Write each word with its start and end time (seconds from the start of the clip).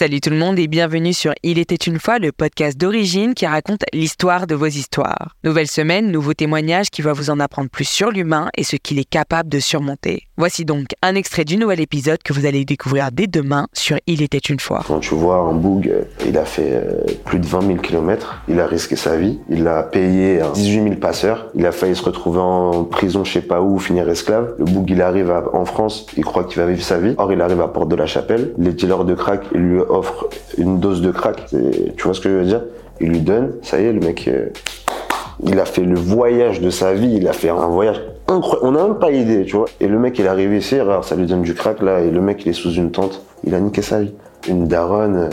Salut 0.00 0.22
tout 0.22 0.30
le 0.30 0.36
monde 0.36 0.58
et 0.58 0.66
bienvenue 0.66 1.12
sur 1.12 1.34
Il 1.42 1.58
était 1.58 1.74
une 1.74 1.98
fois, 1.98 2.18
le 2.18 2.32
podcast 2.32 2.78
d'origine 2.78 3.34
qui 3.34 3.44
raconte 3.44 3.82
l'histoire 3.92 4.46
de 4.46 4.54
vos 4.54 4.64
histoires. 4.64 5.36
Nouvelle 5.44 5.66
semaine, 5.66 6.10
nouveau 6.10 6.32
témoignage 6.32 6.88
qui 6.88 7.02
va 7.02 7.12
vous 7.12 7.28
en 7.28 7.38
apprendre 7.38 7.68
plus 7.68 7.84
sur 7.84 8.10
l'humain 8.10 8.48
et 8.56 8.64
ce 8.64 8.76
qu'il 8.76 8.98
est 8.98 9.04
capable 9.04 9.50
de 9.50 9.58
surmonter. 9.58 10.22
Voici 10.38 10.64
donc 10.64 10.86
un 11.02 11.16
extrait 11.16 11.44
du 11.44 11.58
nouvel 11.58 11.82
épisode 11.82 12.22
que 12.22 12.32
vous 12.32 12.46
allez 12.46 12.64
découvrir 12.64 13.10
dès 13.12 13.26
demain 13.26 13.66
sur 13.74 13.98
Il 14.06 14.22
était 14.22 14.38
une 14.38 14.58
fois. 14.58 14.82
Quand 14.86 15.00
tu 15.00 15.14
vois 15.14 15.36
un 15.36 15.52
boug, 15.52 15.92
il 16.26 16.38
a 16.38 16.46
fait 16.46 16.82
euh, 16.82 17.04
plus 17.26 17.38
de 17.38 17.44
20 17.44 17.66
000 17.66 17.78
km, 17.80 18.40
il 18.48 18.58
a 18.58 18.66
risqué 18.66 18.96
sa 18.96 19.18
vie, 19.18 19.38
il 19.50 19.68
a 19.68 19.82
payé 19.82 20.40
18 20.54 20.82
000 20.82 20.94
passeurs, 20.94 21.48
il 21.54 21.66
a 21.66 21.72
failli 21.72 21.94
se 21.94 22.04
retrouver 22.04 22.40
en 22.40 22.84
prison 22.84 23.22
je 23.22 23.34
sais 23.34 23.42
pas 23.42 23.60
où, 23.60 23.78
finir 23.78 24.08
esclave. 24.08 24.54
Le 24.58 24.64
boug, 24.64 24.88
il 24.88 25.02
arrive 25.02 25.30
en 25.52 25.66
France, 25.66 26.06
il 26.16 26.24
croit 26.24 26.44
qu'il 26.44 26.56
va 26.56 26.66
vivre 26.66 26.82
sa 26.82 26.96
vie. 26.96 27.14
Or, 27.18 27.30
il 27.34 27.42
arrive 27.42 27.60
à 27.60 27.68
Porte 27.68 27.90
de 27.90 27.96
la 27.96 28.06
Chapelle, 28.06 28.54
les 28.56 28.72
dealers 28.72 29.04
de 29.04 29.12
crack, 29.12 29.42
ils 29.52 29.60
lui 29.60 29.80
offrent 29.90 30.28
une 30.58 30.80
dose 30.80 31.02
de 31.02 31.10
crack. 31.10 31.46
Tu 31.96 32.02
vois 32.02 32.14
ce 32.14 32.20
que 32.20 32.28
je 32.28 32.34
veux 32.34 32.44
dire? 32.44 32.62
Il 33.00 33.08
lui 33.08 33.20
donne, 33.20 33.52
ça 33.62 33.80
y 33.80 33.84
est, 33.84 33.92
le 33.92 34.00
mec... 34.00 34.28
euh, 34.28 34.46
il 35.42 35.58
a 35.58 35.64
fait 35.64 35.82
le 35.82 35.94
voyage 35.94 36.60
de 36.60 36.68
sa 36.68 36.92
vie, 36.92 37.14
il 37.16 37.26
a 37.26 37.32
fait 37.32 37.48
un 37.48 37.66
voyage 37.66 38.00
incroyable. 38.28 38.66
On 38.66 38.72
n'a 38.72 38.84
même 38.84 38.98
pas 38.98 39.10
idée, 39.10 39.44
tu 39.44 39.56
vois. 39.56 39.66
Et 39.80 39.86
le 39.86 39.98
mec, 39.98 40.18
il 40.18 40.26
est 40.26 40.28
arrivé 40.28 40.58
ici, 40.58 40.78
regarde, 40.78 41.04
ça 41.04 41.16
lui 41.16 41.26
donne 41.26 41.42
du 41.42 41.54
crack 41.54 41.80
là, 41.80 42.00
et 42.00 42.10
le 42.10 42.20
mec, 42.20 42.44
il 42.44 42.50
est 42.50 42.52
sous 42.52 42.72
une 42.74 42.90
tente. 42.90 43.22
Il 43.44 43.54
a 43.54 43.60
niqué 43.60 43.80
sa 43.80 44.00
vie. 44.00 44.12
Une 44.48 44.66
daronne, 44.66 45.16
euh, 45.16 45.28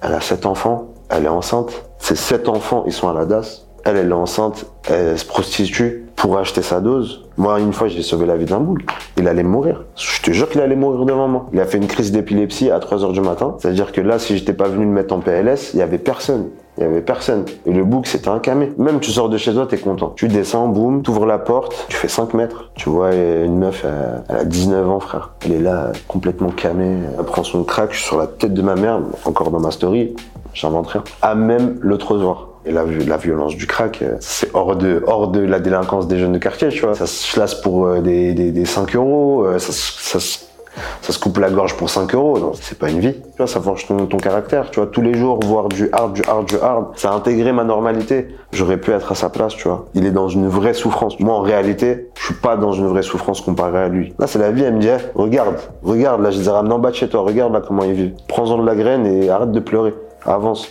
elle 0.00 0.14
a 0.14 0.20
sept 0.20 0.46
enfants, 0.46 0.88
elle 1.10 1.26
est 1.26 1.28
enceinte. 1.28 1.72
Ces 1.98 2.16
sept 2.16 2.48
enfants, 2.48 2.84
ils 2.86 2.92
sont 2.92 3.08
à 3.08 3.12
la 3.12 3.26
DAS. 3.26 3.66
Elle, 3.84 3.96
elle 3.96 4.08
est 4.08 4.12
enceinte, 4.12 4.66
elle 4.88 5.18
se 5.18 5.26
prostitue 5.26 6.06
pour 6.18 6.36
acheter 6.36 6.62
sa 6.62 6.80
dose. 6.80 7.24
Moi, 7.36 7.60
une 7.60 7.72
fois, 7.72 7.88
j'ai 7.88 8.02
sauvé 8.02 8.26
la 8.26 8.36
vie 8.36 8.44
d'un 8.44 8.58
boule. 8.58 8.82
Il 9.16 9.28
allait 9.28 9.44
mourir. 9.44 9.84
Je 9.96 10.20
te 10.20 10.32
jure 10.32 10.48
qu'il 10.48 10.60
allait 10.60 10.76
mourir 10.76 11.04
devant 11.04 11.28
moi. 11.28 11.46
Il 11.52 11.60
a 11.60 11.64
fait 11.64 11.78
une 11.78 11.86
crise 11.86 12.10
d'épilepsie 12.10 12.70
à 12.70 12.80
3 12.80 13.04
heures 13.04 13.12
du 13.12 13.20
matin. 13.20 13.54
C'est-à-dire 13.58 13.92
que 13.92 14.00
là, 14.00 14.18
si 14.18 14.36
j'étais 14.36 14.52
pas 14.52 14.68
venu 14.68 14.84
le 14.84 14.90
mettre 14.90 15.14
en 15.14 15.20
PLS, 15.20 15.74
il 15.74 15.78
y 15.78 15.82
avait 15.82 15.98
personne. 15.98 16.48
Il 16.76 16.82
y 16.82 16.86
avait 16.86 17.00
personne. 17.00 17.44
Et 17.66 17.72
le 17.72 17.84
bouc, 17.84 18.06
c'était 18.06 18.28
un 18.28 18.40
camé. 18.40 18.72
Même 18.78 18.98
tu 18.98 19.12
sors 19.12 19.28
de 19.28 19.36
chez 19.36 19.54
toi, 19.54 19.66
t'es 19.66 19.78
content. 19.78 20.12
Tu 20.16 20.26
descends, 20.26 20.68
boum, 20.68 21.02
t'ouvres 21.02 21.26
la 21.26 21.38
porte, 21.38 21.86
tu 21.88 21.96
fais 21.96 22.08
5 22.08 22.34
mètres. 22.34 22.70
Tu 22.74 22.88
vois 22.88 23.14
une 23.14 23.56
meuf, 23.56 23.84
elle, 24.28 24.36
a 24.36 24.44
19 24.44 24.90
ans, 24.90 25.00
frère. 25.00 25.30
Elle 25.44 25.52
est 25.52 25.60
là, 25.60 25.92
complètement 26.08 26.50
camée. 26.50 26.98
Elle 27.16 27.24
prend 27.24 27.44
son 27.44 27.62
crack, 27.62 27.94
sur 27.94 28.18
la 28.18 28.26
tête 28.26 28.54
de 28.54 28.62
ma 28.62 28.74
mère, 28.74 29.00
encore 29.24 29.50
dans 29.50 29.60
ma 29.60 29.70
story. 29.70 30.14
J'invente 30.52 30.88
rien. 30.88 31.04
À 31.22 31.36
même 31.36 31.78
le 31.80 31.96
trottoir. 31.96 32.48
Et 32.66 32.72
la, 32.72 32.84
la 32.84 33.16
violence 33.16 33.56
du 33.56 33.66
crack, 33.66 34.00
euh, 34.02 34.16
c'est 34.20 34.50
hors 34.54 34.76
de, 34.76 35.02
hors 35.06 35.28
de 35.28 35.40
la 35.40 35.60
délinquance 35.60 36.06
des 36.08 36.18
jeunes 36.18 36.32
de 36.32 36.38
quartier, 36.38 36.68
tu 36.68 36.82
vois. 36.84 36.94
Ça 36.94 37.06
se 37.06 37.32
classe 37.32 37.54
pour 37.54 37.86
euh, 37.86 38.00
des, 38.00 38.34
des, 38.34 38.50
des 38.50 38.64
5 38.64 38.94
euros, 38.96 39.44
euh, 39.44 39.58
ça, 39.58 39.72
ça, 39.72 40.20
se- 40.20 41.18
coupe 41.18 41.38
la 41.38 41.50
gorge 41.50 41.74
pour 41.76 41.88
5 41.90 42.14
euros. 42.14 42.52
C'est 42.60 42.78
pas 42.78 42.90
une 42.90 43.00
vie. 43.00 43.14
Tu 43.14 43.36
vois, 43.38 43.46
ça 43.46 43.60
forge 43.60 43.86
ton, 43.86 44.06
ton 44.06 44.18
caractère, 44.18 44.70
tu 44.70 44.80
vois. 44.80 44.88
Tous 44.88 45.00
les 45.00 45.14
jours, 45.14 45.40
voir 45.44 45.68
du 45.68 45.88
hard, 45.92 46.12
du 46.12 46.22
hard, 46.28 46.46
du 46.46 46.56
hard, 46.56 46.86
ça 46.96 47.10
a 47.10 47.14
intégré 47.14 47.52
ma 47.52 47.64
normalité. 47.64 48.28
J'aurais 48.52 48.76
pu 48.76 48.90
être 48.92 49.10
à 49.12 49.14
sa 49.14 49.28
place, 49.30 49.54
tu 49.56 49.66
vois. 49.66 49.86
Il 49.94 50.04
est 50.06 50.10
dans 50.10 50.28
une 50.28 50.46
vraie 50.48 50.74
souffrance. 50.74 51.18
Moi, 51.20 51.34
en 51.34 51.40
réalité, 51.40 52.08
je 52.18 52.24
suis 52.26 52.34
pas 52.34 52.56
dans 52.56 52.72
une 52.72 52.86
vraie 52.86 53.02
souffrance 53.02 53.40
comparée 53.40 53.78
à 53.82 53.88
lui. 53.88 54.14
Là, 54.18 54.26
c'est 54.26 54.38
la 54.38 54.50
vie, 54.50 54.62
elle 54.64 54.74
me 54.74 54.80
dit, 54.80 54.88
Eh, 54.88 54.98
regarde, 55.18 55.56
regarde, 55.82 56.20
là, 56.22 56.30
je 56.30 56.38
les 56.38 56.46
ai 56.48 56.50
ramenés 56.50 56.74
en 56.74 56.78
bas 56.78 56.90
de 56.90 56.96
chez 56.96 57.08
toi, 57.08 57.22
regarde 57.22 57.52
là 57.52 57.62
comment 57.66 57.82
il 57.84 57.92
vit. 57.94 58.12
Prends-en 58.28 58.58
de 58.58 58.66
la 58.66 58.74
graine 58.76 59.06
et 59.06 59.30
arrête 59.30 59.52
de 59.52 59.60
pleurer. 59.60 59.94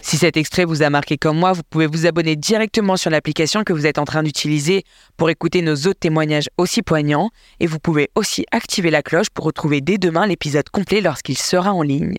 Si 0.02 0.18
cet 0.18 0.38
extrait 0.38 0.66
vous 0.66 0.84
a 0.84 0.90
marqué 0.90 1.18
comme 1.18 1.38
moi, 1.38 1.54
vous 1.54 1.64
pouvez 1.70 1.88
vous 1.88 2.06
abonner 2.06 2.36
directement 2.36 2.98
sur 2.98 3.10
l'application 3.10 3.64
que 3.64 3.74
vous 3.74 3.86
êtes 3.86 3.98
en 3.98 4.06
train 4.06 4.24
d'utiliser 4.24 4.84
pour 5.16 5.30
écouter 5.30 5.62
nos 5.62 5.76
autres 5.76 6.00
témoignages 6.00 6.50
aussi 6.58 6.82
poignants 6.82 7.30
et 7.60 7.68
vous 7.68 7.80
pouvez 7.80 8.10
aussi 8.16 8.46
activer 8.52 8.92
la 8.92 9.02
cloche 9.02 9.30
pour 9.34 9.46
retrouver 9.46 9.82
dès 9.82 9.98
demain 9.98 10.28
l'épisode 10.28 10.70
complet 10.70 11.02
lorsqu'il 11.02 11.38
sera 11.38 11.74
en 11.74 11.82
ligne. 11.82 12.16